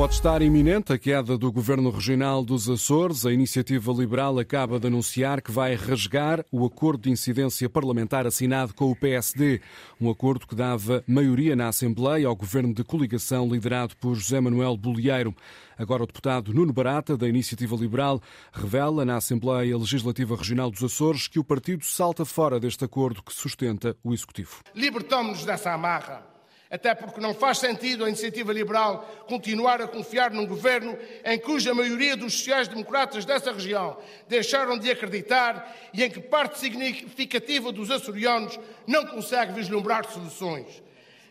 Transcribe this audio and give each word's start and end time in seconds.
Pode 0.00 0.14
estar 0.14 0.40
iminente 0.40 0.94
a 0.94 0.98
queda 0.98 1.36
do 1.36 1.52
governo 1.52 1.90
regional 1.90 2.42
dos 2.42 2.70
Açores. 2.70 3.26
A 3.26 3.32
iniciativa 3.34 3.92
liberal 3.92 4.38
acaba 4.38 4.80
de 4.80 4.86
anunciar 4.86 5.42
que 5.42 5.52
vai 5.52 5.74
rasgar 5.74 6.42
o 6.50 6.64
acordo 6.64 7.02
de 7.02 7.10
incidência 7.10 7.68
parlamentar 7.68 8.26
assinado 8.26 8.72
com 8.72 8.90
o 8.90 8.96
PSD. 8.96 9.60
Um 10.00 10.08
acordo 10.08 10.46
que 10.46 10.54
dava 10.54 11.04
maioria 11.06 11.54
na 11.54 11.68
Assembleia 11.68 12.26
ao 12.26 12.34
governo 12.34 12.72
de 12.72 12.82
coligação 12.82 13.46
liderado 13.46 13.94
por 13.98 14.14
José 14.14 14.40
Manuel 14.40 14.74
Bolieiro. 14.74 15.36
Agora, 15.76 16.04
o 16.04 16.06
deputado 16.06 16.54
Nuno 16.54 16.72
Barata, 16.72 17.14
da 17.14 17.28
Iniciativa 17.28 17.76
Liberal, 17.76 18.22
revela 18.54 19.04
na 19.04 19.16
Assembleia 19.16 19.76
Legislativa 19.76 20.34
Regional 20.34 20.70
dos 20.70 20.82
Açores 20.82 21.28
que 21.28 21.38
o 21.38 21.44
partido 21.44 21.84
salta 21.84 22.24
fora 22.24 22.58
deste 22.58 22.86
acordo 22.86 23.22
que 23.22 23.34
sustenta 23.34 23.94
o 24.02 24.14
Executivo. 24.14 24.62
Libertamos-nos 24.74 25.44
dessa 25.44 25.74
amarra 25.74 26.39
até 26.70 26.94
porque 26.94 27.20
não 27.20 27.34
faz 27.34 27.58
sentido 27.58 28.04
a 28.04 28.08
iniciativa 28.08 28.52
liberal 28.52 29.24
continuar 29.26 29.82
a 29.82 29.88
confiar 29.88 30.30
num 30.30 30.46
governo 30.46 30.96
em 31.24 31.38
cuja 31.38 31.74
maioria 31.74 32.16
dos 32.16 32.34
sociais-democratas 32.34 33.24
dessa 33.24 33.52
região 33.52 33.98
deixaram 34.28 34.78
de 34.78 34.88
acreditar 34.90 35.76
e 35.92 36.04
em 36.04 36.10
que 36.10 36.20
parte 36.20 36.58
significativa 36.60 37.72
dos 37.72 37.90
açorianos 37.90 38.58
não 38.86 39.04
consegue 39.06 39.52
vislumbrar 39.52 40.08
soluções. 40.08 40.80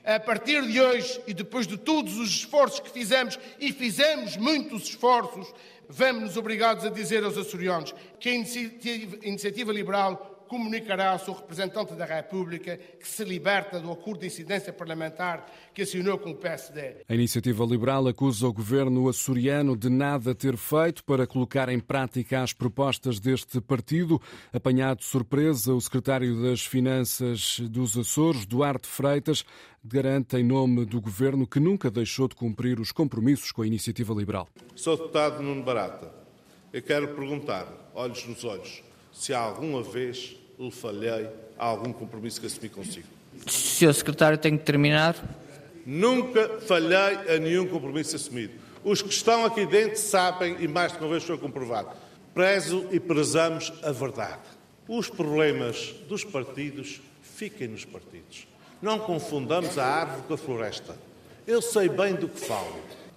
A 0.04 0.20
partir 0.20 0.66
de 0.66 0.82
hoje, 0.82 1.22
e 1.28 1.34
depois 1.34 1.68
de 1.68 1.78
todos 1.78 2.18
os 2.18 2.30
esforços 2.30 2.80
que 2.80 2.90
fizemos, 2.90 3.40
e 3.60 3.72
fizemos 3.72 4.36
muitos 4.38 4.84
esforços, 4.84 5.54
vemos-nos 5.88 6.36
obrigados 6.36 6.86
a 6.86 6.90
dizer 6.90 7.24
aos 7.24 7.38
açorianos 7.38 7.94
que 8.20 8.30
a 8.30 8.34
iniciativa 8.34 9.72
liberal 9.72 10.39
comunicará 10.50 11.12
ao 11.12 11.20
seu 11.20 11.34
representante 11.36 11.94
da 11.94 12.06
República 12.06 12.78
que 13.00 13.08
se 13.08 13.24
liberta 13.24 13.80
do 13.80 13.92
acordo 13.92 14.22
de 14.22 14.28
incidência 14.28 14.74
parlamentar 14.74 15.46
que 15.74 15.84
assinou 15.84 16.18
com 16.18 16.32
o 16.32 16.36
PSD. 16.36 17.06
A 17.08 17.14
iniciativa 17.14 17.64
liberal 17.64 18.08
acusa 18.08 18.48
o 18.48 18.52
governo 18.52 19.08
açoriano 19.08 19.78
de 19.78 19.90
nada 19.90 20.34
ter 20.34 20.58
feito 20.58 21.04
para 21.04 21.28
colocar 21.28 21.70
em 21.70 21.80
prática 21.80 22.42
as 22.42 22.52
propostas 22.52 23.20
deste 23.20 23.62
partido. 23.62 24.20
Apanhado 24.52 24.98
de 24.98 25.06
surpresa, 25.06 25.74
o 25.74 25.80
secretário 25.80 26.42
das 26.42 26.66
Finanças 26.66 27.60
dos 27.70 27.96
Açores, 27.96 28.46
Duarte 28.46 28.88
Freitas, 28.88 29.46
garante 29.86 30.36
em 30.36 30.44
nome 30.44 30.84
do 30.84 31.00
governo 31.00 31.46
que 31.46 31.60
nunca 31.60 31.92
deixou 31.92 32.28
de 32.28 32.36
cumprir 32.36 32.80
os 32.80 32.92
compromissos 32.92 33.52
com 33.52 33.62
a 33.62 33.68
iniciativa 33.68 34.14
liberal. 34.16 34.48
Sou 34.76 34.98
deputado 34.98 35.44
Nuno 35.44 35.64
Barata. 35.64 36.12
Eu 36.74 36.82
quero 36.82 37.10
perguntar, 37.10 37.92
olhos 37.94 38.26
nos 38.28 38.44
olhos, 38.44 38.84
se 39.20 39.34
alguma 39.34 39.84
vez 39.84 40.38
lhe 40.58 40.72
falhei 40.72 41.28
a 41.58 41.66
algum 41.66 41.92
compromisso 41.92 42.40
que 42.40 42.48
assumi 42.48 42.70
consigo. 42.70 43.08
Senhor 43.46 43.94
Secretário, 43.94 44.38
tenho 44.38 44.58
que 44.58 44.64
terminar. 44.64 45.14
Nunca 45.86 46.62
falhei 46.62 47.36
a 47.36 47.38
nenhum 47.38 47.68
compromisso 47.68 48.16
assumido. 48.16 48.54
Os 48.82 49.02
que 49.02 49.10
estão 49.10 49.44
aqui 49.44 49.66
dentro 49.66 50.00
sabem, 50.00 50.56
e 50.62 50.70
mais 50.70 50.94
de 50.94 51.00
uma 51.00 51.10
vez 51.10 51.26
foi 51.26 51.38
comprovado, 51.38 51.90
prezo 52.34 52.88
e 52.94 53.00
prezamos 53.00 53.74
a 53.84 53.92
verdade. 53.92 54.40
Os 54.88 55.10
problemas 55.10 55.94
dos 56.08 56.24
partidos 56.24 57.02
fiquem 57.22 57.68
nos 57.68 57.84
partidos. 57.84 58.48
Não 58.82 59.00
confundamos 59.00 59.78
a 59.78 59.86
árvore 59.86 60.22
com 60.30 60.34
a 60.34 60.38
floresta. 60.38 60.96
Eu 61.46 61.62
sei 61.62 61.90
bem 61.90 62.16
do 62.16 62.30
que 62.30 62.40
falo. 62.40 62.74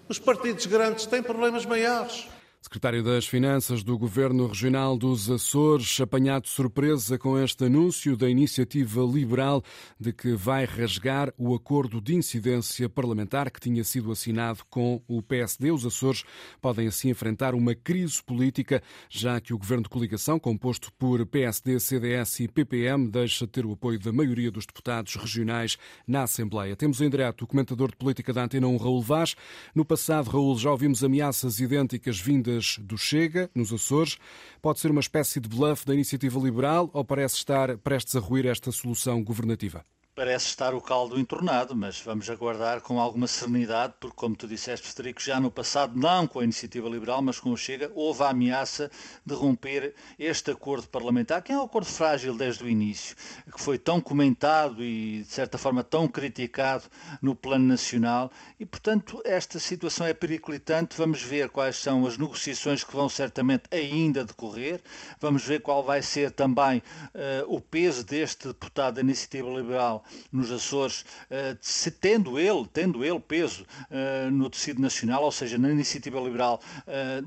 Os 0.09 0.19
partidos 0.19 0.66
grandes 0.66 1.06
têm 1.06 1.22
problemas 1.22 1.64
maiores. 1.64 2.27
Secretário 2.62 3.02
das 3.02 3.27
Finanças 3.27 3.82
do 3.82 3.98
Governo 3.98 4.46
Regional 4.46 4.96
dos 4.96 5.28
Açores, 5.28 6.00
apanhado 6.00 6.44
de 6.44 6.50
surpresa 6.50 7.19
com 7.19 7.36
este 7.36 7.64
anúncio 7.64 8.16
da 8.16 8.30
iniciativa 8.30 9.02
liberal 9.02 9.64
de 9.98 10.12
que 10.12 10.34
vai 10.34 10.64
rasgar 10.64 11.34
o 11.36 11.56
acordo 11.56 12.00
de 12.00 12.14
incidência 12.14 12.88
parlamentar 12.88 13.50
que 13.50 13.58
tinha 13.58 13.82
sido 13.82 14.12
assinado 14.12 14.60
com 14.70 15.02
o 15.08 15.20
PSD. 15.20 15.72
Os 15.72 15.84
Açores 15.84 16.22
podem 16.60 16.86
assim 16.86 17.10
enfrentar 17.10 17.52
uma 17.52 17.74
crise 17.74 18.22
política, 18.22 18.80
já 19.10 19.41
que 19.41 19.52
o 19.52 19.58
governo 19.58 19.82
de 19.82 19.91
coligação, 19.91 20.38
composto 20.38 20.92
por 20.92 21.26
PSD, 21.26 21.80
CDS 21.80 22.41
e 22.41 22.48
PPM, 22.48 23.10
deixa 23.10 23.44
de 23.44 23.50
ter 23.50 23.66
o 23.66 23.72
apoio 23.72 23.98
da 23.98 24.12
maioria 24.12 24.53
dos 24.53 24.66
deputados 24.66 25.16
regionais 25.16 25.76
na 26.06 26.22
Assembleia. 26.22 26.76
Temos 26.76 27.00
em 27.00 27.10
direto 27.10 27.42
o 27.42 27.47
comentador 27.47 27.91
de 27.91 27.97
política 27.97 28.32
da 28.32 28.44
Antena 28.44 28.69
1, 28.69 28.76
Raul 28.76 29.03
Vaz. 29.03 29.34
No 29.75 29.84
passado, 29.84 30.31
Raul, 30.31 30.56
já 30.56 30.70
ouvimos 30.70 31.03
ameaças 31.03 31.58
idênticas 31.58 32.20
vindas 32.20 32.51
do 32.80 32.96
Chega, 32.98 33.50
nos 33.54 33.72
Açores. 33.72 34.18
Pode 34.60 34.80
ser 34.80 34.90
uma 34.90 35.00
espécie 35.00 35.40
de 35.40 35.48
bluff 35.48 35.86
da 35.86 35.94
iniciativa 35.94 36.38
liberal 36.38 36.90
ou 36.92 37.04
parece 37.04 37.36
estar 37.36 37.76
prestes 37.78 38.16
a 38.16 38.20
ruir 38.20 38.46
esta 38.46 38.70
solução 38.72 39.22
governativa? 39.22 39.84
Parece 40.15 40.49
estar 40.49 40.75
o 40.75 40.81
caldo 40.83 41.19
entornado, 41.19 41.75
mas 41.75 41.99
vamos 41.99 42.28
aguardar 42.28 42.83
com 42.83 43.00
alguma 43.00 43.27
serenidade, 43.27 43.95
porque, 43.99 44.15
como 44.15 44.37
tu 44.37 44.47
disseste, 44.47 44.87
Federico, 44.87 45.23
já 45.23 45.41
no 45.41 45.50
passado, 45.50 45.99
não 45.99 46.27
com 46.27 46.41
a 46.41 46.45
iniciativa 46.45 46.87
liberal, 46.87 47.23
mas 47.23 47.41
com 47.41 47.50
o 47.50 47.56
Chega, 47.56 47.91
houve 47.95 48.23
a 48.23 48.28
ameaça 48.28 48.91
de 49.25 49.33
romper 49.33 49.95
este 50.19 50.50
acordo 50.50 50.87
parlamentar, 50.87 51.41
que 51.41 51.50
é 51.50 51.59
um 51.59 51.62
acordo 51.62 51.87
frágil 51.87 52.37
desde 52.37 52.62
o 52.62 52.69
início, 52.69 53.17
que 53.50 53.59
foi 53.59 53.78
tão 53.78 54.03
comentado 54.03 54.84
e, 54.84 55.23
de 55.23 55.33
certa 55.33 55.56
forma, 55.56 55.83
tão 55.83 56.06
criticado 56.06 56.84
no 57.23 57.34
plano 57.34 57.65
nacional, 57.65 58.31
e, 58.61 58.67
portanto, 58.67 59.23
esta 59.25 59.59
situação 59.59 60.06
é 60.06 60.12
periclitante. 60.12 60.94
Vamos 60.94 61.23
ver 61.23 61.49
quais 61.49 61.77
são 61.77 62.06
as 62.06 62.19
negociações 62.19 62.84
que 62.84 62.94
vão 62.94 63.09
certamente 63.09 63.62
ainda 63.71 64.27
decorrer, 64.27 64.83
vamos 65.19 65.43
ver 65.43 65.62
qual 65.62 65.83
vai 65.83 66.03
ser 66.03 66.33
também 66.33 66.83
uh, 67.15 67.47
o 67.47 67.62
peso 67.62 68.05
deste 68.05 68.49
deputado 68.49 68.97
da 68.97 69.00
iniciativa 69.00 69.49
liberal 69.49 70.01
nos 70.30 70.50
Açores, 70.50 71.04
eh, 71.30 71.56
tendo 72.00 72.38
ele, 72.38 72.66
tendo 72.72 73.04
ele 73.04 73.20
peso 73.20 73.66
eh, 73.90 74.28
no 74.30 74.48
tecido 74.50 74.80
nacional, 74.80 75.22
ou 75.24 75.32
seja, 75.32 75.58
na 75.58 75.70
iniciativa 75.70 76.20
liberal 76.20 76.60
eh, 76.86 77.22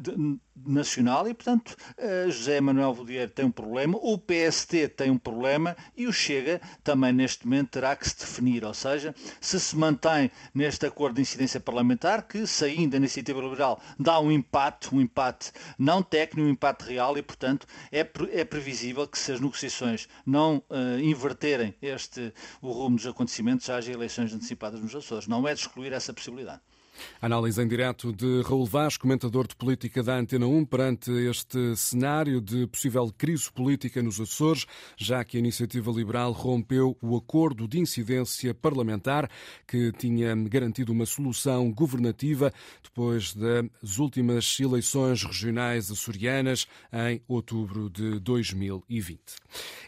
nacional, 0.65 1.27
e 1.27 1.33
portanto 1.33 1.75
José 2.29 2.61
Manuel 2.61 2.93
Vodier 2.93 3.29
tem 3.29 3.43
um 3.43 3.51
problema, 3.51 3.97
o 4.01 4.17
PST 4.17 4.87
tem 4.95 5.11
um 5.11 5.17
problema 5.17 5.75
e 5.97 6.07
o 6.07 6.13
Chega 6.13 6.61
também 6.81 7.11
neste 7.11 7.45
momento 7.45 7.71
terá 7.71 7.93
que 7.93 8.07
se 8.07 8.17
definir, 8.17 8.63
ou 8.63 8.73
seja, 8.73 9.13
se 9.41 9.59
se 9.59 9.75
mantém 9.75 10.31
neste 10.53 10.85
acordo 10.85 11.15
de 11.15 11.21
incidência 11.21 11.59
parlamentar, 11.59 12.25
que 12.25 12.47
saindo 12.47 12.91
da 12.91 12.97
iniciativa 12.97 13.41
liberal 13.41 13.81
dá 13.99 14.17
um 14.19 14.31
empate, 14.31 14.95
um 14.95 15.01
empate 15.01 15.51
não 15.77 16.01
técnico, 16.01 16.47
um 16.47 16.51
empate 16.51 16.85
real, 16.85 17.17
e 17.17 17.21
portanto 17.21 17.67
é, 17.91 18.07
é 18.31 18.45
previsível 18.45 19.05
que 19.07 19.19
se 19.19 19.33
as 19.33 19.41
negociações 19.41 20.07
não 20.25 20.63
uh, 20.69 20.99
inverterem 20.99 21.75
este 21.81 22.33
o 22.67 22.71
rumo 22.71 22.97
dos 22.97 23.07
acontecimentos, 23.07 23.69
haja 23.69 23.91
eleições 23.91 24.33
antecipadas 24.33 24.81
nos 24.81 24.95
Açores. 24.95 25.27
Não 25.27 25.47
é 25.47 25.53
de 25.53 25.61
excluir 25.61 25.93
essa 25.93 26.13
possibilidade. 26.13 26.61
Análise 27.22 27.61
em 27.61 27.67
direto 27.67 28.13
de 28.13 28.41
Raul 28.41 28.66
Vaz, 28.66 28.97
comentador 28.97 29.47
de 29.47 29.56
política 29.56 30.01
da 30.01 30.17
Antena 30.17 30.47
1, 30.47 30.66
perante 30.66 31.11
este 31.11 31.75
cenário 31.75 32.39
de 32.39 32.66
possível 32.67 33.11
crise 33.17 33.51
política 33.51 34.01
nos 34.01 34.19
Açores, 34.19 34.66
já 34.97 35.23
que 35.23 35.38
a 35.38 35.39
iniciativa 35.39 35.91
liberal 35.91 36.31
rompeu 36.31 36.97
o 37.01 37.17
acordo 37.17 37.67
de 37.67 37.79
incidência 37.79 38.53
parlamentar 38.53 39.29
que 39.67 39.91
tinha 39.91 40.35
garantido 40.35 40.91
uma 40.91 41.05
solução 41.05 41.72
governativa 41.72 42.53
depois 42.84 43.34
das 43.34 43.97
últimas 43.97 44.57
eleições 44.59 45.23
regionais 45.23 45.91
açorianas 45.91 46.67
em 46.94 47.22
outubro 47.28 47.89
de 47.89 48.19
2020. 48.19 49.19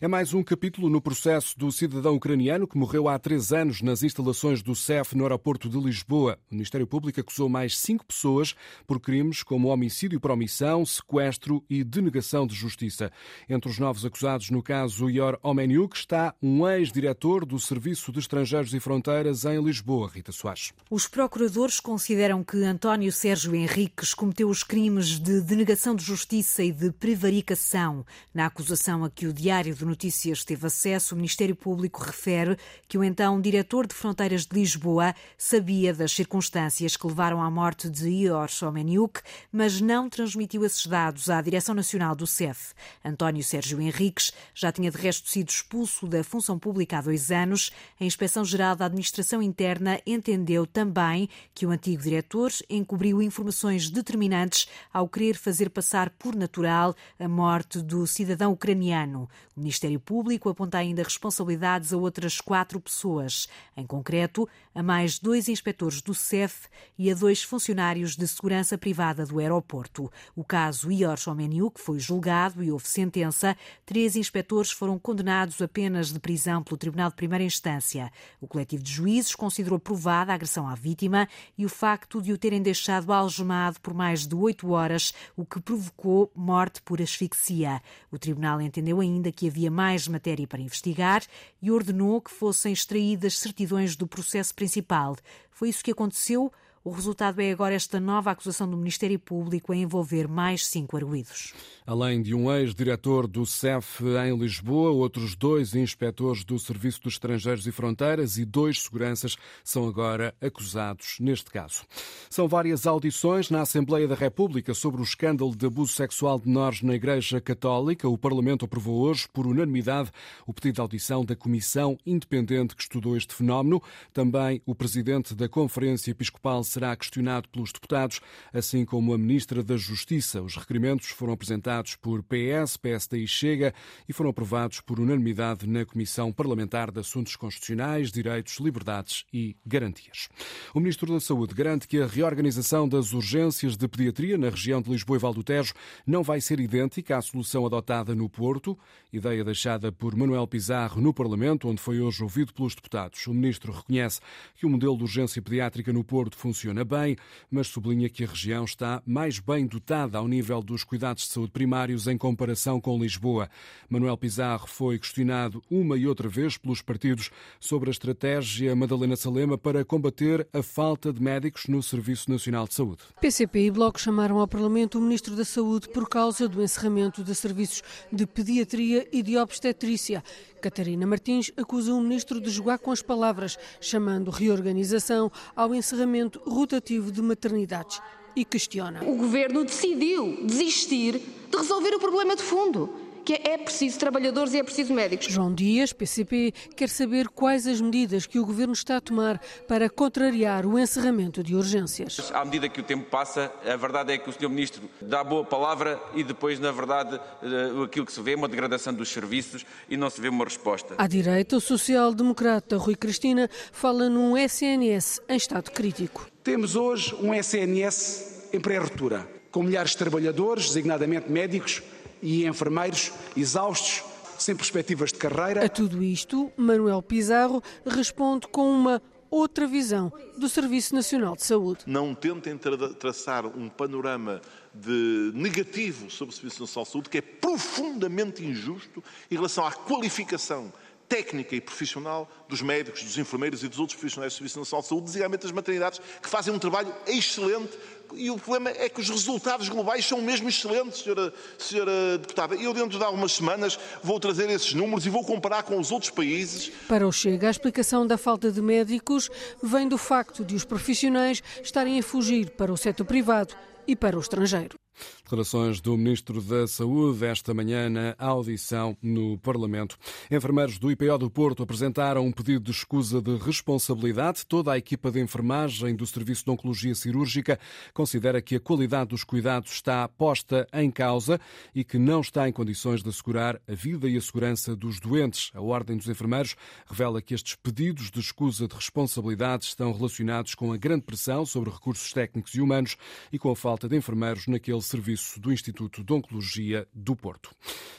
É 0.01 0.07
mais 0.07 0.34
um 0.34 0.44
capítulo 0.44 0.90
no 0.90 1.01
processo 1.01 1.57
do 1.57 1.72
cidadão 1.72 2.16
ucraniano 2.16 2.67
que 2.67 2.78
morreu 2.78 3.07
há 3.07 3.17
três 3.17 3.51
anos 3.51 3.81
nas 3.81 4.03
instalações 4.03 4.62
do 4.62 4.75
CEF 4.75 5.16
no 5.16 5.23
aeroporto 5.23 5.69
de 5.69 5.79
Lisboa. 5.79 6.38
O 6.51 6.56
Ministério 6.56 6.85
Público 6.85 6.97
acusou 7.19 7.50
mais 7.50 7.78
cinco 7.78 8.06
pessoas 8.06 8.56
por 8.85 9.00
crimes 9.00 9.44
como 9.44 9.68
homicídio 9.69 10.19
por 10.19 10.31
omissão, 10.31 10.85
sequestro 10.85 11.63
e 11.69 11.84
denegação 11.84 12.47
de 12.47 12.56
justiça. 12.56 13.12
Entre 13.50 13.69
os 13.69 13.80
novos 13.80 14.06
acusados 14.06 14.50
no 14.50 14.63
caso 14.63 15.09
Ior 15.09 15.40
Omeniuk 15.44 15.96
está 15.96 16.34
um 16.41 16.68
ex-diretor 16.68 17.46
do 17.46 17.59
Serviço 17.59 18.12
de 18.12 18.19
Estrangeiros 18.19 18.74
e 18.74 18.80
Fronteiras 18.80 19.46
em 19.46 19.62
Lisboa, 19.62 20.09
Rita 20.13 20.31
Soares. 20.31 20.74
Os 20.90 21.08
procuradores 21.08 21.80
consideram 21.80 22.44
que 22.44 22.63
António 22.63 23.12
Sérgio 23.12 23.56
Henriques 23.56 24.14
cometeu 24.14 24.50
os 24.50 24.64
crimes 24.64 25.20
de 25.20 25.41
denegação 25.41 25.96
de 25.96 26.03
justiça 26.03 26.64
e 26.64 26.72
de 26.72 26.91
prevaricação. 26.91 28.05
Na 28.34 28.46
acusação 28.46 29.03
a 29.03 29.09
que 29.09 29.28
o 29.28 29.34
Diário 29.34 29.76
de 29.76 29.85
Notícias 29.85 30.43
teve 30.43 30.67
acesso, 30.67 31.14
o 31.14 31.17
Ministério 31.17 31.55
Público 31.55 32.03
refere 32.03 32.58
que 32.88 32.97
o 32.97 33.03
então 33.03 33.41
diretor 33.41 33.88
de 33.88 33.93
Fronteiras 33.93 34.46
de 34.46 34.58
Lisboa 34.58 35.14
sabia 35.38 35.93
das 35.93 36.11
circunstâncias 36.11 36.86
que 36.95 37.07
levaram 37.07 37.41
à 37.41 37.49
morte 37.49 37.89
de 37.89 38.07
Ior 38.07 38.49
Someniuk, 38.49 39.19
mas 39.51 39.81
não 39.81 40.09
transmitiu 40.09 40.63
esses 40.63 40.85
dados 40.85 41.29
à 41.29 41.41
Direção 41.41 41.73
Nacional 41.73 42.16
do 42.16 42.28
CEF. 42.28 42.73
António 43.03 43.43
Sérgio 43.43 43.81
Henriques 43.81 44.31
já 44.53 44.72
tinha 44.72 44.91
de 44.91 44.97
resto 44.97 45.28
sido 45.28 45.49
expulso 45.49 46.07
da 46.07 46.23
função 46.23 46.59
pública 46.59 46.99
há 46.99 47.01
dois 47.01 47.31
anos. 47.31 47.72
A 47.99 48.05
Inspeção-Geral 48.05 48.75
da 48.75 48.85
Administração 48.85 49.41
Interna 49.41 49.99
entendeu 50.05 50.66
também 50.66 51.28
que 51.53 51.66
o 51.66 51.72
antigo 51.72 52.03
diretor 52.03 52.51
encobriu 52.69 53.22
informações 53.22 53.90
determinantes 53.90 54.67
ao 54.93 55.09
querer 55.09 55.35
fazer 55.35 55.69
passar 55.69 56.11
por 56.11 56.35
natural 56.35 56.95
a 57.19 57.28
morte 57.28 57.81
do 57.81 58.05
cidadão 58.05 58.51
ucraniano. 58.51 59.28
O 59.55 59.59
Ministério 59.59 59.99
Público 59.99 60.49
aponta 60.49 60.78
ainda 60.78 61.01
responsabilidades 61.01 61.91
a 61.91 61.97
outras 61.97 62.40
quatro 62.40 62.79
pessoas, 62.79 63.47
em 63.75 63.85
concreto, 63.85 64.47
a 64.75 64.83
mais 64.83 65.17
dois 65.17 65.49
inspectores 65.49 66.01
do 66.01 66.13
CEF 66.13 66.67
e 66.97 67.12
a 67.12 67.16
dois 67.16 67.44
funcionários 67.44 68.16
de 68.16 68.28
segurança 68.28 68.78
privada 68.78 69.26
do 69.26 69.40
aeroporto. 69.40 70.12
O 70.35 70.44
caso 70.44 70.91
Ior 70.91 71.18
Shomeniuk 71.18 71.79
foi 71.79 72.00
julgado 72.00 72.64
e 72.64 72.72
houve 72.72 72.88
sentença. 72.88 73.56
Três 73.85 74.16
inspectores 74.16 74.72
foram 74.72 74.97
condenados 74.97 75.62
a 75.62 75.68
penas 75.68 76.12
de 76.12 76.20
prisão 76.20 76.64
pelo 76.64 76.78
Tribunal 76.78 77.09
de 77.09 77.16
Primeira 77.16 77.44
Instância. 77.44 78.12
O 78.41 78.47
coletivo 78.47 78.84
de 78.84 78.91
juízes 78.91 79.35
considerou 79.35 79.79
provada 79.79 80.32
a 80.32 80.35
agressão 80.35 80.68
à 80.68 80.76
vítima 80.76 81.28
e 81.58 81.66
o 81.66 81.70
facto 81.70 82.22
de 82.22 82.32
o 82.32 82.38
terem 82.38 82.62
deixado 82.62 83.12
algemado 83.12 83.79
por 83.82 83.94
mais 83.94 84.26
de 84.26 84.35
oito 84.35 84.70
horas, 84.72 85.14
o 85.35 85.46
que 85.46 85.59
provocou 85.59 86.32
morte 86.35 86.82
por 86.82 87.02
asfixia. 87.02 87.82
O 88.12 88.18
tribunal 88.18 88.62
entendeu 88.62 89.00
ainda 89.00 89.32
que 89.32 89.47
havia 89.47 89.72
mais 89.72 90.08
matéria 90.08 90.47
para 90.47 90.62
investigar 90.62 91.24
e 91.62 91.72
ordenou 91.72 92.22
que 92.22 92.32
fossem 92.32 92.74
extraídas 92.74 93.38
certidões 93.38 93.96
do 93.96 94.08
processo 94.08 94.53
principal. 94.53 95.16
Foi 95.52 95.70
isso 95.70 95.84
que 95.84 95.91
aconteceu 95.91 96.52
o 96.87 96.91
resultado 96.91 97.41
é 97.41 97.51
agora 97.51 97.75
esta 97.75 97.99
nova 97.99 98.31
acusação 98.31 98.66
do 98.69 98.78
Ministério 98.78 99.19
Público 99.19 99.73
a 99.73 99.75
envolver 99.75 100.25
mais 100.25 100.66
cinco 100.66 100.95
arguídos. 100.95 101.53
Além 101.85 102.22
de 102.22 102.34
um 102.34 102.49
ex-diretor 102.49 103.28
do 103.28 103.45
CEF 103.45 104.03
em 104.25 104.37
Lisboa, 104.37 104.91
outros 104.91 105.35
dois 105.35 105.75
inspectores 105.75 106.45
do 106.45 106.57
Serviço 106.57 107.01
dos 107.01 107.16
Estrangeiros 107.16 107.67
e 107.67 107.73
Fronteiras 107.73 108.37
e 108.37 108.45
dois 108.45 108.84
seguranças 108.84 109.35
são 109.66 109.85
agora 109.85 110.34
acusados 110.41 111.17
neste 111.19 111.51
caso. 111.51 111.84
São 112.29 112.47
várias 112.47 112.87
audições 112.87 113.49
na 113.49 113.61
Assembleia 113.61 114.07
da 114.07 114.16
República 114.16 114.73
sobre 114.73 115.01
o 115.01 115.03
escândalo 115.03 115.55
de 115.55 115.66
abuso 115.66 115.91
sexual 115.91 116.40
de 116.40 116.47
menores 116.47 116.81
na 116.81 116.95
Igreja 116.95 117.41
Católica. 117.41 118.07
O 118.07 118.17
Parlamento 118.17 118.63
aprovou 118.63 119.01
hoje, 119.01 119.28
por 119.33 119.45
unanimidade, 119.45 120.09
o 120.45 120.53
pedido 120.53 120.75
de 120.75 120.81
audição 120.81 121.25
da 121.25 121.35
Comissão 121.35 121.97
Independente 122.05 122.78
que 122.78 122.81
estudou 122.81 123.17
este 123.17 123.33
fenómeno. 123.33 123.81
Também 124.13 124.61
o 124.66 124.73
presidente 124.73 125.35
da 125.35 125.49
Conferência 125.49 126.11
Episcopal 126.11 126.63
será 126.78 126.96
questionado 126.96 127.50
pelos 127.50 127.72
deputados, 127.72 128.22
assim 128.53 128.85
como 128.85 129.12
a 129.12 129.18
Ministra 129.18 129.64
da 129.64 129.76
Justiça. 129.76 130.44
Os 130.44 130.56
requerimentos 130.56 131.08
foram 131.08 131.34
apresentados 131.34 131.96
por 131.96 132.22
PS, 132.22 132.78
PSD 132.78 133.18
e 133.18 133.28
Chega 133.28 133.74
e 134.08 134.14
foram 134.14 134.29
aprovados 134.29 134.79
por 134.79 135.00
unanimidade 135.00 135.68
na 135.68 135.84
Comissão 135.85 136.32
Parlamentar 136.32 136.91
de 136.91 137.00
Assuntos 137.00 137.35
Constitucionais, 137.35 138.12
Direitos, 138.12 138.59
Liberdades 138.59 139.26
e 139.34 139.56
Garantias. 139.66 140.29
O 140.72 140.79
Ministro 140.79 141.12
da 141.12 141.20
Saúde 141.20 141.56
garante 141.56 141.88
que 141.88 142.00
a 142.00 142.06
reorganização 142.06 142.88
das 142.88 143.12
urgências 143.12 143.76
de 143.76 143.88
pediatria 143.88 144.38
na 144.38 144.50
região 144.50 144.79
de 144.79 144.91
Lisboa 144.91 145.18
e 145.18 145.20
Val 145.20 145.34
do 145.34 145.44
Tejo 145.44 145.74
não 146.06 146.22
vai 146.22 146.40
ser 146.40 146.59
idêntica 146.59 147.18
à 147.18 147.22
solução 147.24 147.66
adotada 147.66 148.14
no 148.14 148.29
Porto, 148.29 148.78
ideia 149.12 149.44
deixada 149.44 149.91
por 149.91 150.16
Manuel 150.16 150.46
Pizarro 150.46 151.02
no 151.02 151.12
Parlamento, 151.12 151.68
onde 151.68 151.82
foi 151.82 152.00
hoje 152.00 152.22
ouvido 152.22 152.53
pelos 152.53 152.76
deputados. 152.76 153.26
O 153.26 153.34
Ministro 153.34 153.72
reconhece 153.72 154.20
que 154.56 154.66
o 154.68 154.70
modelo 154.70 154.96
de 154.96 155.03
urgência 155.03 155.41
pediátrica 155.41 155.91
no 155.91 156.03
Porto 156.03 156.38
funciona 156.38 156.66
funciona 156.67 156.84
bem, 156.84 157.16
mas 157.49 157.67
sublinha 157.67 158.09
que 158.09 158.23
a 158.23 158.28
região 158.28 158.66
está 158.66 159.02
mais 159.05 159.40
bem 159.40 159.66
dotada 159.66 160.17
ao 160.17 160.28
nível 160.28 160.61
dos 160.61 160.84
cuidados 160.84 161.23
de 161.23 161.29
saúde 161.29 161.52
primários 161.52 162.08
em 162.08 162.17
comparação 162.17 162.81
com 162.81 162.99
Lisboa. 162.99 163.49
Manuel 163.90 164.17
Pizarro 164.17 164.67
foi 164.67 164.99
questionado 164.99 165.64
uma 165.69 165.97
e 165.97 166.05
outra 166.05 166.28
vez 166.28 166.58
pelos 166.58 166.81
partidos 166.81 167.29
sobre 167.59 167.90
a 167.90 167.91
estratégia 167.91 168.75
Madalena 168.75 169.16
Salema 169.16 169.58
para 169.58 169.85
combater 169.85 170.46
a 170.52 170.61
falta 170.61 171.14
de 171.14 171.22
médicos 171.22 171.67
no 171.67 171.81
Serviço 171.81 172.29
Nacional 172.29 172.67
de 172.67 172.73
Saúde. 172.73 173.03
PCP 173.22 173.67
e 173.67 173.72
Bloco 173.72 173.99
chamaram 173.99 174.40
ao 174.40 174.47
Parlamento 174.47 174.97
o 174.97 175.02
Ministro 175.02 175.35
da 175.35 175.46
Saúde 175.46 175.87
por 175.90 176.09
causa 176.09 176.49
do 176.49 176.61
encerramento 176.61 177.23
de 177.23 177.34
serviços 177.34 177.81
de 178.11 178.25
pediatria 178.25 179.08
e 179.11 179.23
de 179.23 179.37
obstetrícia 179.37 180.22
Catarina 180.57 181.05
Martins 181.05 181.51
acusa 181.55 181.93
o 181.93 182.01
ministro 182.01 182.41
de 182.41 182.49
jogar 182.49 182.79
com 182.79 182.91
as 182.91 183.01
palavras, 183.01 183.57
chamando 183.79 184.31
reorganização 184.31 185.31
ao 185.55 185.73
encerramento 185.73 186.41
rotativo 186.45 187.11
de 187.11 187.21
maternidades 187.21 188.01
e 188.35 188.43
questiona. 188.43 189.03
O 189.03 189.15
governo 189.15 189.63
decidiu 189.63 190.45
desistir 190.45 191.19
de 191.49 191.57
resolver 191.57 191.95
o 191.95 191.99
problema 191.99 192.35
de 192.35 192.43
fundo 192.43 193.06
que 193.28 193.34
é 193.34 193.58
preciso 193.58 194.00
trabalhadores 194.00 194.53
e 194.53 194.58
é 194.58 194.64
preciso 194.64 194.94
médicos. 194.94 195.28
João 195.28 195.53
Dias, 195.53 195.91
PCP, 195.91 196.53
quer 196.78 196.88
saber 196.88 197.28
quais 197.28 197.68
as 197.68 197.82
medidas 197.82 198.26
que 198.26 198.40
o 198.40 198.46
Governo 198.46 198.72
está 198.72 198.96
a 198.96 199.02
tomar 199.02 199.41
para 199.68 199.90
contrariar 199.90 200.66
o 200.66 200.79
encerramento 200.79 201.44
de 201.44 201.53
urgências. 201.53 202.32
À 202.34 202.46
medida 202.46 202.70
que 202.70 202.79
o 202.79 202.84
tempo 202.84 203.03
passa, 203.09 203.52
a 203.66 203.76
verdade 203.76 204.14
é 204.14 204.18
que 204.18 204.29
o 204.29 204.32
Sr. 204.32 204.47
Ministro 204.47 204.90
dá 205.02 205.26
boa 205.26 205.44
palavra 205.44 206.02
e 206.16 206.24
depois, 206.24 206.58
na 206.58 206.72
verdade, 206.72 207.20
eh, 207.44 207.84
aquilo 207.84 208.06
que 208.06 208.14
se 208.14 208.22
vê 208.22 208.32
é 208.32 208.35
uma 208.38 208.47
degradação 208.47 208.94
dos 208.94 209.09
serviços 209.09 209.66
e 209.90 209.97
não 209.97 210.09
se 210.09 210.22
vê 210.22 210.29
uma 210.29 210.46
resposta. 210.46 210.96
À 210.97 211.06
direita, 211.06 211.58
o 211.58 211.59
social-democrata 211.59 212.78
Rui 212.78 212.96
Cristina 212.96 213.50
fala 213.74 214.08
num 214.09 214.38
SNS 214.38 215.20
em 215.28 215.35
estado 215.35 215.70
crítico. 215.72 216.29
Temos 216.46 216.78
hoje 216.78 217.14
um 217.16 217.34
SNS 217.34 218.52
em 218.53 218.59
pré-ruptura, 218.62 219.28
com 219.52 219.64
milhares 219.64 219.91
de 219.91 219.97
trabalhadores, 219.97 220.68
designadamente 220.68 221.29
médicos, 221.29 221.84
e 222.22 222.46
enfermeiros 222.46 223.11
exaustos, 223.35 224.03
sem 224.37 224.55
perspectivas 224.55 225.11
de 225.11 225.19
carreira. 225.19 225.66
A 225.66 225.69
tudo 225.69 226.03
isto, 226.03 226.52
Manuel 226.55 227.02
Pizarro 227.02 227.61
responde 227.85 228.47
com 228.47 228.69
uma 228.69 229.02
outra 229.29 229.67
visão 229.67 230.11
do 230.37 230.47
Serviço 230.47 230.96
Nacional 230.96 231.35
de 231.35 231.43
Saúde. 231.43 231.84
Não 231.85 232.16
tentem 232.16 232.58
tra 232.58 232.78
traçar 232.93 233.46
um 233.46 233.69
panorama 233.69 234.41
de 234.73 235.31
negativo 235.34 236.09
sobre 236.09 236.34
o 236.34 236.37
Serviço 236.37 236.61
Nacional 236.61 236.85
de 236.85 236.91
Saúde 236.91 237.09
que 237.09 237.17
é 237.17 237.22
profundamente 237.22 238.43
injusto 238.43 239.03
em 239.29 239.35
relação 239.35 239.66
à 239.66 239.72
qualificação 239.72 240.72
técnica 241.08 241.55
e 241.55 241.61
profissional 241.61 242.29
dos 242.49 242.61
médicos, 242.61 243.03
dos 243.03 243.17
enfermeiros 243.17 243.64
e 243.64 243.67
dos 243.67 243.79
outros 243.79 243.97
profissionais 243.97 244.34
do 244.34 244.37
Serviço 244.37 244.59
Nacional 244.59 244.81
de 244.81 244.87
Saúde, 244.90 245.05
designadamente 245.05 245.43
das 245.43 245.52
maternidades, 245.52 246.02
que 246.22 246.29
fazem 246.29 246.53
um 246.53 246.59
trabalho 246.59 246.93
excelente 247.05 247.78
e 248.13 248.29
o 248.29 248.37
problema 248.37 248.69
é 248.69 248.89
que 248.89 248.99
os 248.99 249.09
resultados 249.09 249.69
globais 249.69 250.05
são 250.05 250.21
mesmo 250.21 250.49
excelentes, 250.49 251.01
senhora, 251.01 251.33
senhora 251.57 252.17
deputada. 252.17 252.55
Eu, 252.55 252.73
dentro 252.73 252.97
de 252.97 253.03
algumas 253.03 253.33
semanas, 253.33 253.79
vou 254.03 254.19
trazer 254.19 254.49
esses 254.49 254.73
números 254.73 255.05
e 255.05 255.09
vou 255.09 255.23
comparar 255.23 255.63
com 255.63 255.79
os 255.79 255.91
outros 255.91 256.12
países. 256.12 256.71
Para 256.88 257.07
o 257.07 257.12
Chega, 257.12 257.48
a 257.48 257.51
explicação 257.51 258.05
da 258.05 258.17
falta 258.17 258.51
de 258.51 258.62
médicos 258.62 259.29
vem 259.62 259.88
do 259.88 259.98
facto 259.98 260.43
de 260.43 260.55
os 260.55 260.65
profissionais 260.65 261.41
estarem 261.62 262.00
a 262.00 262.03
fugir 262.03 262.51
para 262.51 262.71
o 262.71 262.77
setor 262.77 263.05
privado 263.05 263.55
e 263.88 263.95
para 263.95 264.17
o 264.17 264.19
estrangeiro. 264.19 264.77
Declarações 265.24 265.79
do 265.81 265.95
Ministro 265.98 266.41
da 266.41 266.65
Saúde 266.67 267.25
esta 267.25 267.53
manhã 267.53 267.89
na 267.89 268.15
audição 268.17 268.98
no 269.01 269.38
Parlamento. 269.38 269.98
Enfermeiros 270.31 270.79
do 270.79 270.89
IPO 270.89 271.17
do 271.17 271.29
Porto 271.29 271.62
apresentaram 271.62 272.25
um 272.25 272.31
pedido 272.31 272.63
de 272.63 272.72
escusa 272.72 273.22
de 273.22 273.36
responsabilidade. 273.38 274.45
Toda 274.45 274.72
a 274.72 274.77
equipa 274.77 275.12
de 275.12 275.19
enfermagem 275.19 275.95
do 275.95 276.07
Serviço 276.07 276.45
de 276.45 276.51
Oncologia 276.51 276.95
Cirúrgica 276.95 277.60
considera 277.93 278.41
que 278.41 278.55
a 278.55 278.60
qualidade 278.60 279.10
dos 279.10 279.24
cuidados 279.24 279.72
está 279.72 280.07
posta 280.07 280.67
em 280.73 280.89
causa 280.89 281.39
e 281.75 281.83
que 281.83 282.00
não 282.00 282.21
está 282.21 282.47
em 282.47 282.51
condições 282.51 283.03
de 283.03 283.09
assegurar 283.09 283.62
a 283.67 283.73
vida 283.73 284.07
e 284.07 284.17
a 284.17 284.21
segurança 284.21 284.75
dos 284.75 285.00
doentes. 285.00 285.51
A 285.53 285.62
Ordem 285.62 285.97
dos 285.97 286.07
Enfermeiros 286.07 286.55
revela 286.88 287.21
que 287.21 287.33
estes 287.33 287.55
pedidos 287.55 288.09
de 288.09 288.19
escusa 288.19 288.67
de 288.67 288.75
responsabilidade 288.75 289.65
estão 289.65 289.91
relacionados 289.91 290.55
com 290.55 290.71
a 290.71 290.77
grande 290.77 291.03
pressão 291.03 291.45
sobre 291.45 291.69
recursos 291.69 292.12
técnicos 292.13 292.55
e 292.55 292.62
humanos 292.62 292.97
e 293.31 293.38
com 293.38 293.51
a 293.51 293.55
falta 293.55 293.76
de 293.86 293.98
enfermeiros 293.98 294.48
naquele 294.48 294.81
serviço 294.81 295.41
do 295.41 295.51
Instituto 295.51 296.01
de 296.01 296.13
Oncologia 296.13 296.88
do 296.93 297.17
Porto. 297.17 297.51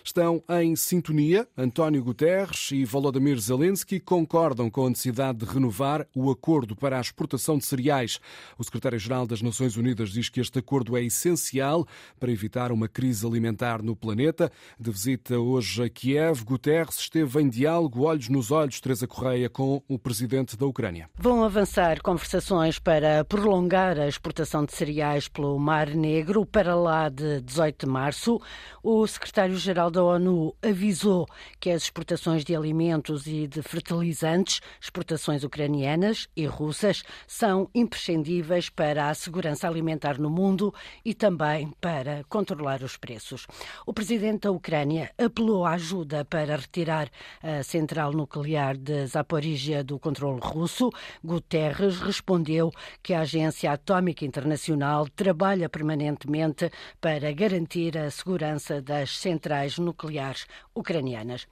Estão 0.02 0.42
em 0.48 0.74
sintonia. 0.74 1.46
António 1.56 2.02
Guterres 2.02 2.70
e 2.72 2.86
Volodymyr 2.86 3.38
Zelensky 3.38 4.00
concordam 4.00 4.70
com 4.70 4.86
a 4.86 4.88
necessidade 4.88 5.38
de 5.38 5.44
renovar 5.44 6.06
o 6.14 6.30
acordo 6.30 6.74
para 6.74 6.96
a 6.96 7.00
exportação 7.00 7.58
de 7.58 7.66
cereais. 7.66 8.18
O 8.56 8.64
secretário-geral 8.64 9.26
das 9.26 9.42
Nações 9.42 9.76
Unidas 9.76 10.08
diz 10.10 10.30
que 10.30 10.40
este 10.40 10.58
acordo 10.58 10.96
é 10.96 11.04
essencial 11.04 11.86
para 12.18 12.32
evitar 12.32 12.72
uma 12.72 12.88
crise 12.88 13.26
alimentar 13.26 13.82
no 13.82 13.94
planeta. 13.94 14.50
De 14.80 14.90
visita 14.90 15.38
hoje 15.38 15.82
a 15.82 15.88
Kiev, 15.90 16.42
Guterres 16.44 16.98
esteve 16.98 17.42
em 17.42 17.48
diálogo, 17.48 18.04
olhos 18.04 18.28
nos 18.28 18.50
olhos, 18.50 18.80
Teresa 18.80 19.06
Correia, 19.06 19.50
com 19.50 19.82
o 19.86 19.98
presidente 19.98 20.56
da 20.56 20.64
Ucrânia. 20.64 21.10
Vão 21.18 21.44
avançar 21.44 22.00
conversações 22.00 22.78
para 22.78 23.24
prolongar 23.24 23.98
a 23.98 24.08
exportação 24.08 24.64
de 24.64 24.72
cereais 24.72 25.28
pelo 25.28 25.58
Mar 25.68 25.88
Negro 25.88 26.46
para 26.46 26.74
lá 26.74 27.10
de 27.10 27.42
18 27.42 27.84
de 27.84 27.92
março, 27.92 28.40
o 28.82 29.06
secretário-geral 29.06 29.90
da 29.90 30.02
ONU 30.02 30.56
avisou 30.62 31.26
que 31.60 31.68
as 31.68 31.82
exportações 31.82 32.42
de 32.42 32.56
alimentos 32.56 33.26
e 33.26 33.46
de 33.46 33.60
fertilizantes, 33.60 34.62
exportações 34.80 35.44
ucranianas 35.44 36.26
e 36.34 36.46
russas, 36.46 37.02
são 37.26 37.68
imprescindíveis 37.74 38.70
para 38.70 39.10
a 39.10 39.14
segurança 39.14 39.68
alimentar 39.68 40.18
no 40.18 40.30
mundo 40.30 40.72
e 41.04 41.12
também 41.12 41.70
para 41.82 42.24
controlar 42.30 42.82
os 42.82 42.96
preços. 42.96 43.46
O 43.84 43.92
presidente 43.92 44.44
da 44.44 44.50
Ucrânia 44.50 45.10
apelou 45.18 45.66
à 45.66 45.72
ajuda 45.72 46.24
para 46.24 46.56
retirar 46.56 47.10
a 47.42 47.62
central 47.62 48.14
nuclear 48.14 48.74
de 48.74 49.06
Zaporizhia 49.06 49.84
do 49.84 49.98
controle 49.98 50.40
russo. 50.42 50.90
Guterres 51.22 52.00
respondeu 52.00 52.72
que 53.02 53.12
a 53.12 53.20
Agência 53.20 53.70
Atómica 53.70 54.24
Internacional 54.24 55.06
trabalha 55.10 55.57
permanentemente 55.66 56.58
urgente 56.58 56.70
para 57.00 57.32
garantir 57.32 57.96
a 57.96 58.10
segurança 58.10 58.82
das 58.82 59.16
centrais 59.18 59.78
nucleares 59.78 60.46
ucranianas. 60.74 61.46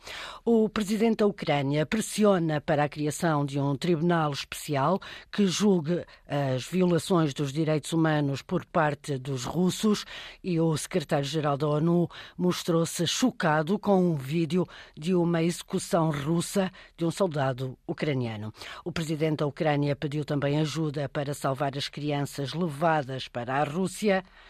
O 0.44 0.68
presidente 0.68 1.18
da 1.18 1.26
Ucrânia 1.26 1.86
pressiona 1.86 2.60
para 2.60 2.84
a 2.84 2.88
criação 2.88 3.44
de 3.44 3.60
um 3.60 3.76
tribunal 3.76 4.32
especial 4.32 5.00
que 5.30 5.46
julgue 5.46 6.04
as 6.26 6.64
violações 6.64 7.32
dos 7.32 7.52
direitos 7.52 7.92
humanos 7.92 8.42
por 8.42 8.64
parte 8.64 9.18
dos 9.18 9.44
russos 9.44 10.04
e 10.42 10.58
o 10.60 10.76
secretário-geral 10.76 11.56
da 11.56 11.68
ONU 11.68 12.08
mostrou-se 12.36 13.06
chocado 13.06 13.78
com 13.78 14.12
um 14.12 14.16
vídeo 14.16 14.66
de 14.96 15.14
uma 15.14 15.42
execução 15.42 16.10
russa 16.10 16.70
de 16.96 17.04
um 17.04 17.10
soldado 17.10 17.78
ucraniano. 17.86 18.52
O 18.84 18.92
presidente 18.92 19.38
da 19.38 19.46
Ucrânia 19.46 19.94
pediu 19.94 20.24
também 20.24 20.58
ajuda 20.58 21.08
para 21.08 21.34
salvar 21.34 21.76
as 21.76 21.88
crianças 21.88 22.52
levadas 22.52 23.28
para 23.28 23.54
a 23.54 23.64
Rússia 23.64 23.85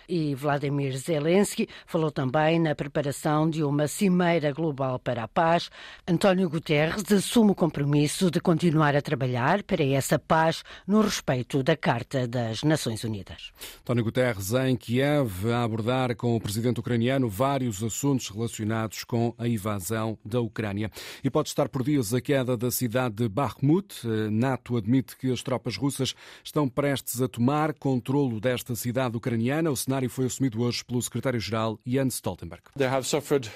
e 0.09 0.35
Vladimir 0.35 0.97
Zelensky 0.97 1.69
falou 1.87 2.11
também 2.11 2.61
na 2.61 2.75
preparação 2.75 3.49
de 3.49 3.63
uma 3.63 3.89
cimeira 3.89 4.53
global 4.53 4.99
para 4.99 5.25
a 5.25 5.29
paz. 5.29 5.71
António 6.07 6.49
Guterres 6.49 7.11
assume 7.13 7.53
o 7.53 7.55
compromisso 7.55 8.31
de 8.31 8.41
continuar 8.41 8.95
a 8.97 9.03
trabalhar 9.03 9.63
para 9.63 9.85
essa 9.85 10.19
paz 10.19 10.63
no 10.87 11.01
respeito 11.01 11.63
da 11.63 11.77
Carta 11.77 12.27
das 12.27 12.63
Nações 12.63 13.05
Unidas. 13.05 13.53
António 13.81 14.05
Guterres 14.05 14.53
em 14.53 14.77
Kiev 14.77 15.53
a 15.53 15.65
abordar 15.65 16.15
com 16.17 16.37
o 16.37 16.41
presidente 16.41 16.81
ucraniano 16.81 17.29
vários 17.29 17.83
assuntos 17.83 18.29
relacionados 18.29 19.05
com 19.05 19.35
a 19.39 19.49
invasão 19.49 20.19
da 20.25 20.41
Ucrânia. 20.41 20.91
E 21.23 21.31
pode 21.31 21.49
estar 21.49 21.69
por 21.69 21.83
dias 21.83 22.15
a 22.15 22.21
queda 22.21 22.57
da 22.57 22.71
cidade 22.71 23.17
de 23.17 23.29
Bakhmut. 23.29 24.07
NATO 24.31 24.77
admite 24.77 25.17
que 25.17 25.33
as 25.33 25.43
tropas 25.43 25.77
russas 25.77 26.15
estão 26.45 26.69
prestes 26.69 27.21
a 27.21 27.29
tomar 27.29 27.75
controlo 27.75 28.41
desta 28.41 28.75
cidade 28.75 29.17
ucraniana. 29.17 29.26
O 29.71 29.77
cenário 29.77 30.09
foi 30.09 30.27
assumido 30.27 30.63
hoje 30.63 30.85
pelo 30.85 31.01
secretário-geral 31.03 31.79
Jens 31.87 32.15
Stoltenberg. 32.15 32.63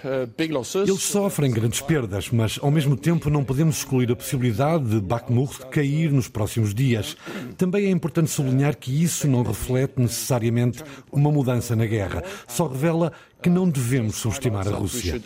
Uh, 0.04 0.26
Eles 0.88 1.02
sofrem 1.02 1.50
grandes 1.50 1.80
perdas, 1.80 2.30
mas 2.30 2.58
ao 2.60 2.70
mesmo 2.70 2.96
tempo 2.96 3.30
não 3.30 3.44
podemos 3.44 3.78
excluir 3.78 4.10
a 4.10 4.16
possibilidade 4.16 4.88
de 4.88 5.00
Bakhmut 5.00 5.66
cair 5.66 6.10
nos 6.12 6.28
próximos 6.28 6.74
dias. 6.74 7.16
Também 7.56 7.86
é 7.86 7.90
importante 7.90 8.30
sublinhar 8.30 8.76
que 8.76 9.02
isso 9.02 9.28
não 9.28 9.42
reflete 9.42 10.00
necessariamente 10.00 10.82
uma 11.12 11.30
mudança 11.30 11.74
na 11.76 11.86
guerra. 11.86 12.22
Só 12.48 12.66
revela 12.66 13.12
que 13.42 13.48
não 13.48 13.68
devemos 13.68 14.16
subestimar 14.16 14.66
a 14.68 14.72
Rússia. 14.72 15.20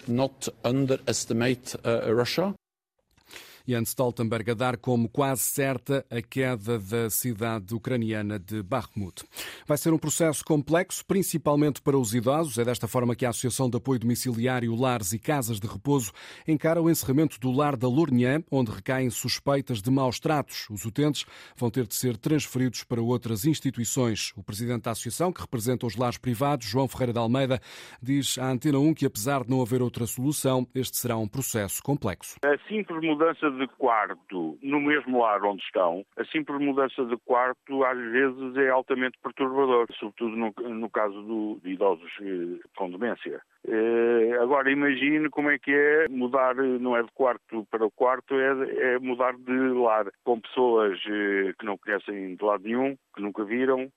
Jens 3.67 3.89
Stoltenberg 3.89 4.51
a 4.51 4.55
dar 4.55 4.77
como 4.77 5.09
quase 5.09 5.43
certa 5.43 6.05
a 6.11 6.21
queda 6.21 6.79
da 6.79 7.09
cidade 7.09 7.75
ucraniana 7.75 8.39
de 8.39 8.63
Bakhmut. 8.63 9.25
Vai 9.67 9.79
ser 9.79 9.93
um 9.93 9.99
processo 9.99 10.45
complexo, 10.45 11.05
principalmente 11.07 11.81
para 11.81 11.97
os 11.97 12.15
idosos. 12.15 12.59
É 12.59 12.65
desta 12.65 12.87
forma 12.87 13.17
que 13.17 13.25
a 13.25 13.31
Associação 13.31 13.71
de 13.71 13.79
Apoio 13.79 13.99
Domiciliário 13.99 14.75
Lares 14.75 15.13
e 15.13 15.19
Casas 15.19 15.59
de 15.59 15.67
Repouso 15.67 16.13
encara 16.47 16.83
o 16.83 16.91
encerramento 16.91 17.41
do 17.41 17.51
lar 17.51 17.77
da 17.77 17.89
Lournian, 17.89 18.43
onde 18.51 18.71
recaem 18.71 19.09
suspeitas 19.09 19.81
de 19.81 19.91
maus 19.91 20.21
tratos. 20.21 20.69
Os 20.71 20.85
utentes 20.85 21.25
vão 21.57 21.71
ter 21.71 21.87
de 21.87 21.95
ser 21.95 22.19
transferidos 22.19 22.85
para 22.85 23.01
outras 23.01 23.47
instituições. 23.47 24.33
O 24.37 24.43
presidente 24.43 24.83
da 24.83 24.91
associação, 24.91 25.33
que 25.33 25.41
representa 25.41 25.87
os 25.87 25.97
lares 25.97 26.19
privados, 26.19 26.67
João 26.67 26.87
Ferreira 26.87 27.13
de 27.15 27.19
Almeida, 27.19 27.61
diz 28.03 28.37
à 28.39 28.51
Antena 28.51 28.79
1 28.79 28.95
que, 28.95 29.07
apesar 29.07 29.45
de 29.45 29.51
não 29.51 29.63
haver 29.63 29.81
outra 29.81 30.07
solução, 30.07 30.67
este 30.75 30.97
será 30.97 31.17
um 31.17 31.27
processo 31.27 31.83
complexo. 31.83 32.37
A 32.45 32.59
simples 32.69 33.01
mudança 33.03 33.54
de 33.55 33.67
quarto 33.69 34.59
no 34.63 34.81
mesmo 34.81 35.21
lar 35.21 35.43
onde 35.45 35.63
estão, 35.63 36.05
a 36.17 36.25
simples 36.25 36.61
mudança 36.61 37.05
de 37.05 37.17
quarto 37.25 37.85
às 37.85 37.99
vezes 37.99 38.57
é 38.57 38.69
altamente 38.69 39.19
perturbador, 39.23 39.87
sobretudo 39.99 40.37
no, 40.37 40.53
no 40.69 40.91
caso 40.91 41.21
do, 41.23 41.61
de 41.63 41.73
idosos 41.73 42.11
eh, 42.21 42.61
com 42.77 42.91
demência. 42.91 43.41
Eh, 43.67 44.39
agora 44.41 44.71
imagine 44.71 45.31
como 45.31 45.51
é 45.51 45.59
que 45.59 45.73
é 45.73 46.09
mudar, 46.09 46.55
não 46.55 46.97
é 46.97 47.03
de 47.03 47.13
quarto 47.13 47.67
para 47.71 47.89
quarto, 47.91 48.35
é, 48.35 48.95
é 48.95 48.99
mudar 48.99 49.35
de 49.37 49.53
lar 49.53 50.07
com 50.25 50.41
pessoas 50.41 50.99
eh, 51.07 51.53
que 51.59 51.65
não 51.65 51.79
conhecem 51.79 52.37
de 52.37 52.45
lado 52.45 52.65
nenhum, 52.65 52.97
que 53.15 53.23
nunca 53.23 53.45
viram, 53.45 53.91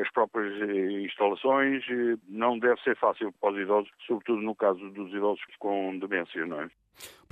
as 0.00 0.10
próprias 0.12 0.52
instalações, 1.04 1.84
não 2.28 2.58
deve 2.58 2.80
ser 2.82 2.96
fácil 2.96 3.32
para 3.40 3.52
os 3.52 3.58
idosos, 3.58 3.90
sobretudo 4.06 4.40
no 4.40 4.54
caso 4.54 4.90
dos 4.90 5.12
idosos 5.12 5.42
com 5.58 5.98
demência, 5.98 6.44
não 6.46 6.60
é? 6.62 6.70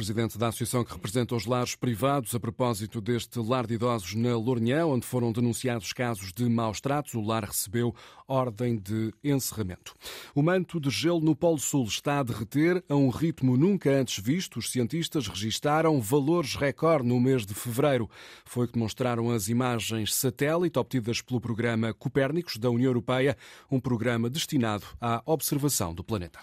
Presidente 0.00 0.38
da 0.38 0.49
associação 0.49 0.83
que 0.83 0.95
representa 0.95 1.35
os 1.35 1.45
lares 1.45 1.75
privados, 1.75 2.35
a 2.35 2.40
propósito 2.40 3.02
deste 3.02 3.38
lar 3.38 3.67
de 3.67 3.75
idosos 3.75 4.14
na 4.14 4.35
Lourinhã, 4.35 4.87
onde 4.87 5.05
foram 5.05 5.31
denunciados 5.31 5.93
casos 5.93 6.33
de 6.33 6.49
maus 6.49 6.81
tratos, 6.81 7.12
o 7.12 7.21
lar 7.21 7.45
recebeu 7.45 7.95
ordem 8.26 8.79
de 8.79 9.12
encerramento. 9.23 9.95
O 10.35 10.43
manto 10.43 10.81
de 10.81 10.88
gelo 10.88 11.21
no 11.21 11.37
Polo 11.37 11.59
Sul 11.59 11.85
está 11.85 12.21
a 12.21 12.23
derreter 12.23 12.83
a 12.88 12.95
um 12.95 13.11
ritmo 13.11 13.59
nunca 13.59 13.90
antes 13.90 14.25
visto. 14.25 14.59
Os 14.59 14.71
cientistas 14.71 15.29
registaram 15.29 16.00
valores 16.00 16.55
recorde 16.55 17.07
no 17.07 17.21
mês 17.21 17.45
de 17.45 17.52
fevereiro. 17.52 18.09
Foi 18.47 18.67
que 18.67 18.73
demonstraram 18.73 19.31
as 19.31 19.49
imagens 19.49 20.14
satélite 20.14 20.79
obtidas 20.79 21.21
pelo 21.21 21.43
programa 21.43 21.93
Copérnicos 21.93 22.57
da 22.57 22.71
União 22.71 22.88
Europeia, 22.88 23.37
um 23.71 23.79
programa 23.79 24.31
destinado 24.31 24.87
à 24.99 25.21
observação 25.26 25.93
do 25.93 26.02
planeta. 26.02 26.38